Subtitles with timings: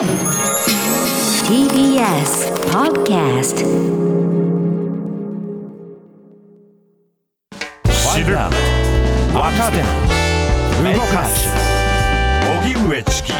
[0.00, 0.08] TBS
[2.72, 3.60] Podcast.
[10.94, 11.48] 動かす
[12.64, 13.32] 荻上チキ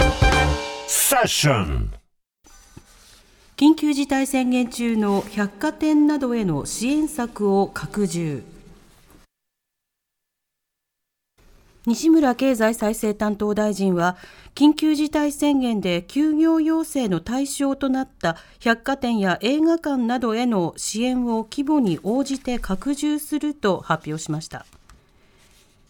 [0.86, 1.94] セッション
[3.56, 8.42] 緊急事態宣言中の百貨店などへの支援策を拡充
[11.86, 14.16] 西村経済再生担当大臣は
[14.54, 24.66] 緊急事態宣言で休業要請の対象となった百貨店や映画館などへの支援を規模に応じて拡充すると発表しました。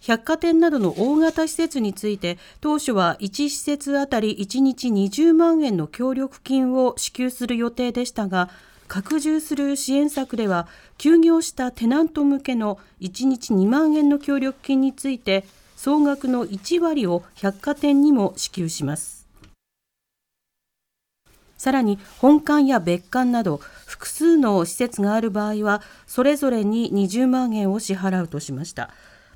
[0.01, 8.49] 百貨店などの大型施設について当初は1施設あたり1日20万円の協力金を支給する予定でしたが
[8.89, 15.45] 拡充する支援策では休業したテナント向けの1日2万円の協力金について
[15.83, 19.27] 総額の1割を百貨店にも支給します。
[21.57, 28.91] さらに本館や別館など複数の施設がある場合はそれぞれに20万円を支払うとしました。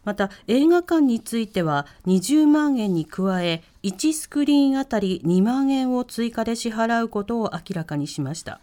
[0.05, 8.61] また映画館については20万円に加え1スクリーンあたり2万円を追加で支払うことを明らかにしました。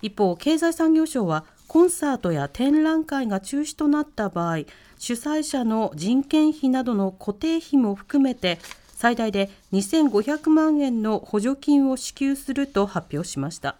[0.00, 4.60] 一方経済産業省はコンサートや展覧会が中止となった場合
[5.06, 13.76] 主催者の人件費などの固定費も含めて最大で2500万円の補助金を支給すると発表しました。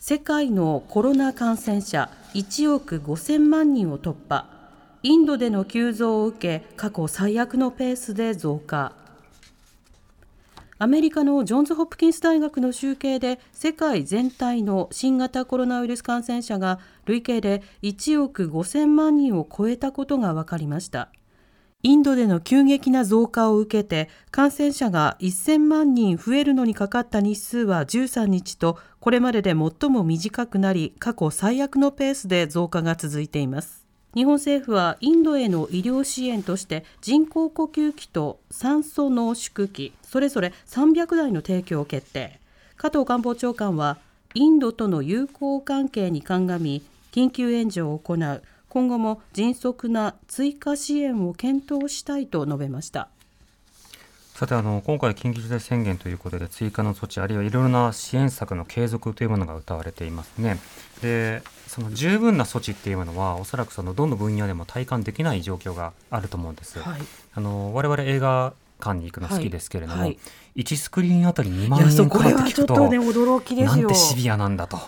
[0.00, 4.46] 世界のコロナ感染者1億5000万人を突破。
[5.04, 8.90] インドでの急増を受け過去最悪のペースで増加。
[10.78, 21.08] アメリカのジョンズ・ホプキンス大学の集計で世界全体の新型コロナウイルス感染者が累計で1億5000万人を超えたことが分かりました。
[21.82, 33.85] インドでの急激な増加を受けて感染者が1000万人増えるのにかかった日数は13日とこれまでで最も短くなり過去最悪のペースで増加が続いています。
[34.16, 42.40] 日本政府はインドへの医療支援として人工呼吸器と酸素濃縮器それぞれ300台の提供を決定。
[42.78, 43.98] 加藤官房長官は
[44.32, 46.82] インドとの友好関係に鑑み
[47.12, 48.42] 緊急援助を行う。
[48.70, 53.10] 今後も迅速な追加支援を検討したいと述べました。
[54.36, 60.58] さてあの今回、緊急事態宣言ということで追加の措置あるいはいろいろな支援策の継続というものが謳われていますね。
[61.00, 66.78] でその十分な措置っていうのはおそらくそのどの分野でも体感できない状況があると思うんです。
[66.78, 67.00] はい、
[67.32, 70.14] あの我々映画館に行くの好きですけれども、はいは
[70.56, 74.78] い、1スクリーンあたり2万円かかって聞くと、ね、驚きですよなんてシビアなんだと。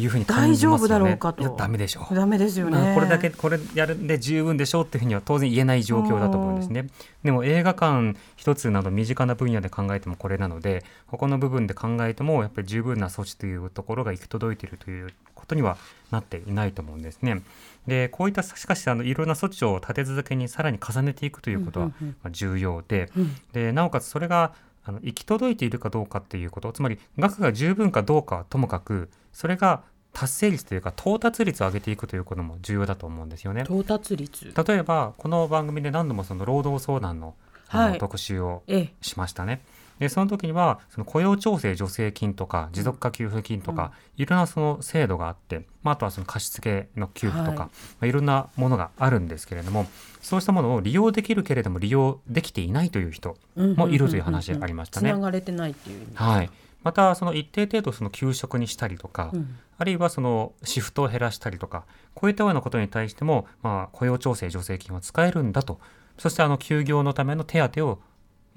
[0.00, 0.94] いうふうに感じますよね。
[0.94, 1.56] 大丈夫だろうかと。
[1.56, 2.14] ダメでしょう。
[2.14, 2.92] ダメですよね。
[2.94, 6.86] これだけこれやるんで十分でしょうっていうふうには当然言えない状況だと思うんですね。
[7.22, 15.76] でも映画館一つなど身近な分野で考えてもこれなので、他の部分で考えてもやっぱり十分な措置というところが行き届いているということには
[16.10, 17.42] なっていないと思うんですね。
[17.86, 21.90] でこういったしかしあのいろんな措置を立て続けにさらに重ねていくということは
[22.30, 23.10] 重要で,、
[23.54, 24.52] でなおかつそれが
[24.88, 29.82] あの行き届いているかどうかっていうことつまり額が十分かどうかはともかくそれが
[30.14, 33.62] 達成率というか到達率を上げていくということも重要だと思うんですよね。
[33.64, 37.34] 到達率例えばこの番組で何度もその労働相談の
[37.68, 38.62] あの、はい、特集を
[39.00, 39.62] しましたね。
[39.98, 47.56] でその時にはその雇用調整助成金とか持続化給付金とか、うん、いろんなその制度があって、まあ、あとはその貸付の給付とか、はい。
[47.58, 47.68] ま
[48.02, 49.86] あ、いろんなものがあるんですけれども
[50.20, 55.12] そうしたものを利用できるけれども利用できていないという人もいるという話ありましたね。
[55.12, 56.06] つがれてないっていう。
[56.14, 56.50] はい。
[56.84, 65.80] またその一定程度その休職にしたりとか、うん、あるいはそのシフトを減らしたりとかこういったようなことに対しても、まあ、雇用調整助成金は使えるんだと
[66.18, 67.98] そしてあの休業のための手当を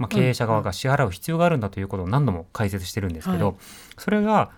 [0.02, 3.56] まあ、経営者側が支払う必要があるんだということを何度も解説してるんですけど、はい、
[4.00, 4.50] それが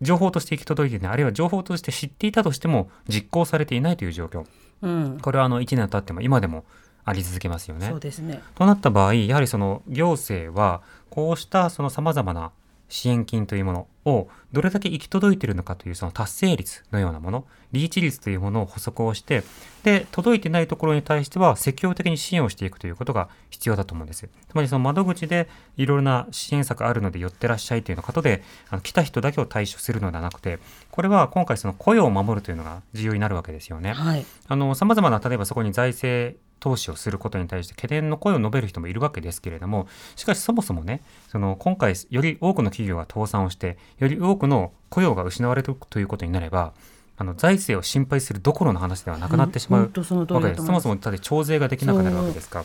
[0.00, 4.44] 情報として行き届いていないあるいは情報として知っていたとしても実行されていないという状況、
[4.82, 6.64] うん、これはあの1年経っても今でも
[7.04, 7.88] あり続けますよね。
[7.88, 8.42] そうですね。
[8.56, 12.50] となった場合やはりその行政はこうしたさまざまな
[12.92, 19.44] 支援金というものをどれだけ行き届いているのかというその達成率のようなもの、リーチ率というものを補足をして、
[19.82, 24.28] で、届いてないところに対しては積極的に支援をしていくということが必要だと思うんです。
[24.46, 25.48] つまりその窓口で
[25.78, 30.58] いろいろな支援策あるので寄ってらっしゃいというようなことで、あの来た人だけを対処するのではなくて、
[30.90, 33.94] これは今回その雇用を守るというのが重要になるわけですよね。
[33.94, 34.26] はい。
[34.48, 46.72] あの、様々な、例えばそこに財政投資をすることに対して懸念の声を述べる人もいるわけですけれども、しかしそもそもね、その今回より多くの企業が倒産をして、より多くの雇用が失われるということになれば、
[47.16, 50.64] あの財政を心配するどころの話ではなくなってしまうわけです。
[50.64, 52.64] そもそもだって徴税ができなくなるわけですから。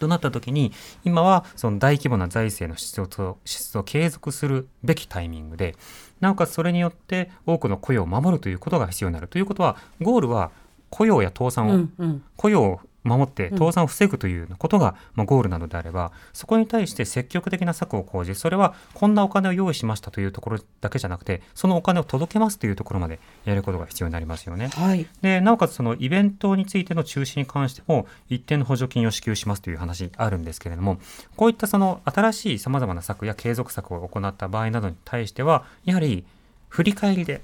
[0.00, 0.72] となった時に
[1.04, 5.76] 今はその大規模な財政の支出を支出を継続するべきタイミングで
[6.18, 10.50] なおかつそれによって多くの雇用を守るということが必要になるということはゴールは
[10.90, 24.68] 雇用や倒産を、うんうん雇用を守って倒産を防ぐということが、まあ、ゴールなのであればそこに対して積極的な策を講じそれはこんなお金を用意しましたというところだけじゃなくてそのお金を届けますというところまでやることが必要になりますよね。
[24.68, 30.98] はいでなおかつそのイベントについての中止に関しても一定の補助金を支給しますという話あるんですけれども
[31.36, 36.24] こういったその新しいさまざまな策や継続策を行った場合などに対してはやはり
[36.68, 37.42] 振り返りで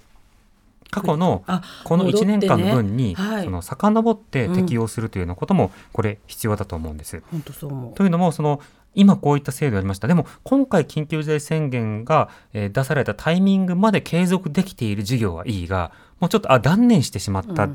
[0.91, 7.23] 過去のあこの1年間の分に、その遡って適用するというようなこともこれ必要だと思うんです。
[7.95, 8.61] というのもその
[8.95, 10.09] 今こういった制度やりました。
[10.09, 17.69] でも今回緊急事態宣言が、えー出されたタイミングまで継続できている事業はいいがもうちょっとあ断念してしまった、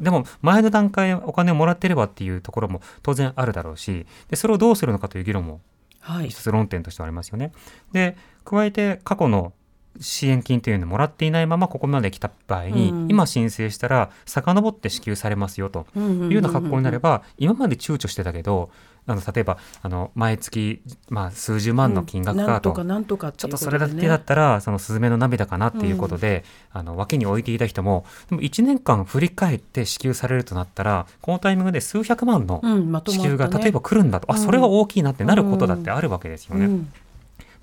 [0.00, 5.60] でも前の段階お金をもらってればっていうところも当然あるだろうしでそれをどうするのかという議論も
[6.00, 6.28] はい。
[6.28, 7.52] 一つ論点としてはありますよね。
[7.92, 9.52] で加えて過去の
[10.00, 13.08] 支援金というのをもらっていないままここまで来た場合に、うん。
[13.10, 18.70] 今申請したら遡って支給されますよというような格好になれば、今まで躊躇してたけど
[19.08, 22.72] あの例えばあの毎月、まあ、数十万の金額かと。
[22.72, 32.60] ちょっとそれだけだったら、そのスズメの涙かなっていうことで、あの脇に置いていた人もでも1年間振り返って支給されるとなったらこのタイミングで数百万の
[33.06, 36.68] 支給が例えば来るんだと、あそれは大きいなってなることだってあるわけですよね。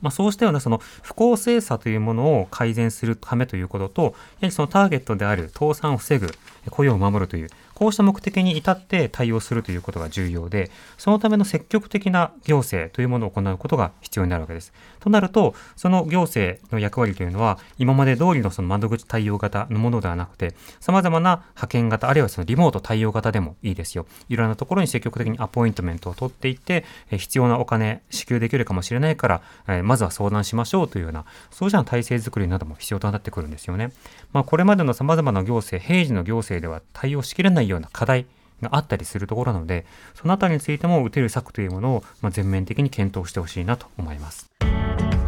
[0.01, 6.27] まあ、そうしたようなその不公正さというものを改善するためということと、やはりそのターゲットである倒産を防ぐ、
[6.69, 14.73] 雇用を守るという、こうした目的に至って対応するということが重要で、そのための積極的な行政というものを行うことが必要になるわけです。
[14.99, 24.05] となると、その行政の役割というのは、今まで通りのその窓口対応型のものではなくて、様々な派遣型、あるいはそのリモート対応型でもいいですよ。
[24.29, 33.91] いろんなところに積極的にアポイントメントを取っていって、必要なお金支給できるかもしれないから、まずは相談しましょうというような、そうした体制づくりなども必要となってくるんですよね。
[34.35, 38.25] まあ、これまでの様々な行政、平時の行政では対応しきれないような課題
[38.61, 44.51] があったりするところなので、そのあたりについても打てる策というものを、まあ、全面的に検討してほしいなと思います。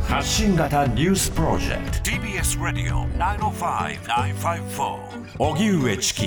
[0.10, 2.10] 発信型ニュースプロジェクト。
[2.12, 4.98] TBS ラディオ905-954
[5.40, 6.24] おぎゅうえちき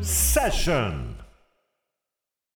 [0.00, 1.19] セッション